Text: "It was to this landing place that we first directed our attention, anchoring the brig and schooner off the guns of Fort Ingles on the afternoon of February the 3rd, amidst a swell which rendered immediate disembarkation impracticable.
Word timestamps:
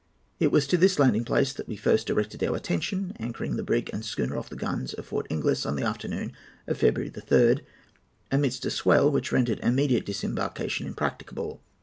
"It 0.39 0.51
was 0.51 0.65
to 0.65 0.77
this 0.77 0.97
landing 0.97 1.23
place 1.23 1.53
that 1.53 1.67
we 1.67 1.75
first 1.75 2.07
directed 2.07 2.43
our 2.43 2.55
attention, 2.55 3.15
anchoring 3.19 3.55
the 3.55 3.61
brig 3.61 3.91
and 3.93 4.03
schooner 4.03 4.35
off 4.35 4.49
the 4.49 4.55
guns 4.55 4.95
of 4.95 5.05
Fort 5.05 5.27
Ingles 5.29 5.63
on 5.63 5.75
the 5.75 5.83
afternoon 5.83 6.33
of 6.65 6.79
February 6.79 7.11
the 7.11 7.21
3rd, 7.21 7.61
amidst 8.31 8.65
a 8.65 8.71
swell 8.71 9.11
which 9.11 9.31
rendered 9.31 9.59
immediate 9.59 10.07
disembarkation 10.07 10.87
impracticable. 10.87 11.61